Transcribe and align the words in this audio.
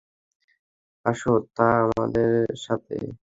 আছো 1.05 1.29
তো 1.55 1.61
আমাদের 1.83 2.31
সাথে? 2.65 2.95